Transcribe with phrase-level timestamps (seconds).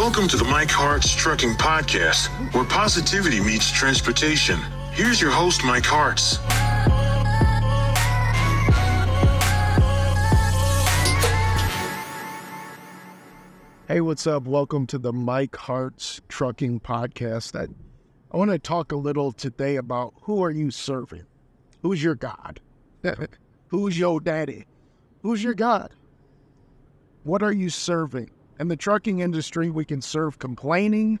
[0.00, 4.58] Welcome to the Mike Hart's Trucking Podcast, where positivity meets transportation.
[4.92, 6.38] Here's your host, Mike Harts.
[13.88, 14.44] Hey, what's up?
[14.44, 17.54] Welcome to the Mike Hart's Trucking Podcast.
[17.54, 17.68] I,
[18.32, 21.26] I want to talk a little today about who are you serving?
[21.82, 22.58] Who's your God?
[23.68, 24.64] Who's your daddy?
[25.20, 25.92] Who's your God?
[27.22, 28.30] What are you serving?
[28.60, 31.18] In the trucking industry, we can serve complaining,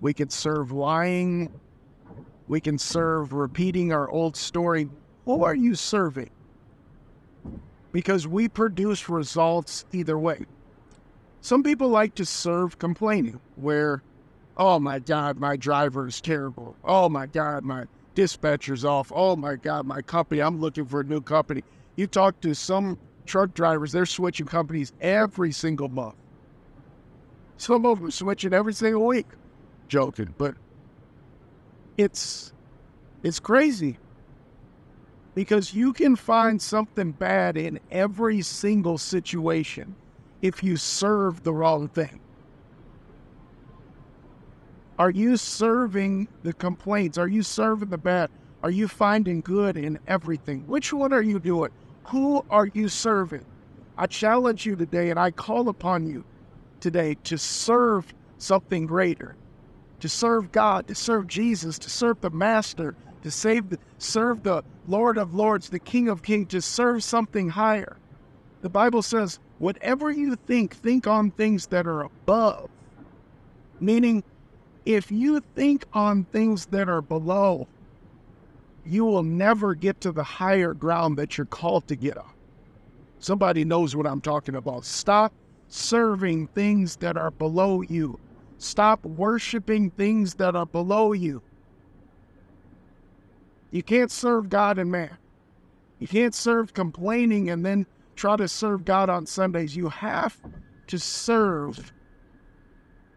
[0.00, 1.52] we can serve lying,
[2.46, 4.88] we can serve repeating our old story.
[5.24, 6.30] Who are you serving?
[7.90, 10.46] Because we produce results either way.
[11.40, 14.04] Some people like to serve complaining, where,
[14.56, 16.76] oh my God, my driver is terrible.
[16.84, 19.10] Oh my God, my dispatcher's off.
[19.12, 21.64] Oh my God, my company, I'm looking for a new company.
[21.96, 26.14] You talk to some truck drivers, they're switching companies every single month.
[27.58, 29.26] Some of them switching every single week.
[29.88, 30.54] Joking, but
[31.96, 32.52] it's
[33.22, 33.98] it's crazy
[35.34, 39.94] because you can find something bad in every single situation
[40.42, 42.20] if you serve the wrong thing?
[44.98, 47.18] Are you serving the complaints?
[47.18, 48.30] Are you serving the bad?
[48.62, 50.66] Are you finding good in everything?
[50.66, 51.70] Which one are you doing?
[52.06, 53.44] Who are you serving?
[53.96, 56.24] I challenge you today and I call upon you
[56.80, 59.36] today to serve something greater,
[60.00, 64.62] to serve God, to serve Jesus, to serve the Master, to save the, serve the
[64.86, 67.96] Lord of Lords, the King of Kings, to serve something higher.
[68.62, 72.70] The Bible says, whatever you think, think on things that are above.
[73.80, 74.22] Meaning,
[74.84, 77.68] if you think on things that are below,
[78.84, 82.30] you will never get to the higher ground that you're called to get on.
[83.18, 84.84] Somebody knows what I'm talking about.
[84.84, 85.32] Stop
[85.68, 88.18] serving things that are below you.
[88.58, 91.42] Stop worshiping things that are below you.
[93.70, 95.16] You can't serve God and man.
[95.98, 97.86] You can't serve complaining and then
[98.16, 99.76] try to serve God on Sundays.
[99.76, 100.40] You have
[100.88, 101.92] to serve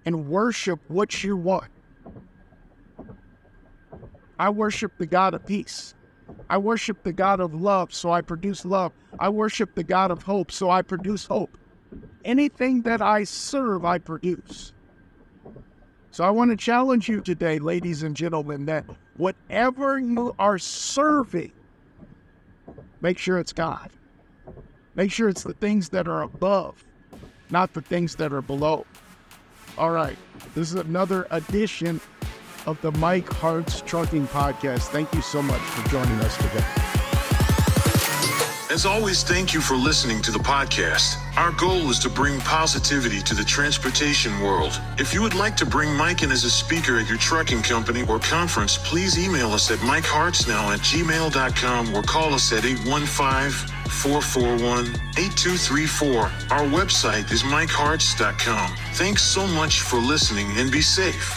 [0.06, 1.70] and worship what you want.
[4.38, 5.94] I worship the God of peace.
[6.50, 8.92] I worship the God of love, so I produce love.
[9.20, 11.58] I worship the God of hope, so I produce hope.
[12.24, 14.74] Anything that I serve, I produce.
[16.12, 18.86] So I want to challenge you today, ladies and gentlemen, that
[19.18, 21.54] whatever you are serving,
[23.00, 23.90] make sure it's God.
[24.96, 26.84] Make sure it's the things that are above,
[27.50, 28.86] not the things that are below.
[29.78, 30.18] All right.
[30.54, 32.02] This is another edition
[32.66, 34.90] of the Mike Hart's Trucking Podcast.
[34.90, 37.01] Thank you so much for joining us today.
[38.72, 41.18] As always, thank you for listening to the podcast.
[41.36, 44.80] Our goal is to bring positivity to the transportation world.
[44.98, 48.06] If you would like to bring Mike in as a speaker at your trucking company
[48.08, 53.52] or conference, please email us at mikehartsnow at gmail.com or call us at 815
[53.90, 54.86] 441
[55.18, 56.22] 8234.
[56.50, 58.74] Our website is mikeharts.com.
[58.94, 61.36] Thanks so much for listening and be safe.